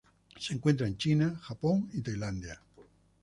Se 0.39 0.55
encuentra 0.55 0.87
en 0.87 0.97
China, 0.97 1.39
Japón 1.43 1.87
y 1.93 2.01
Tailandia. 2.01 2.59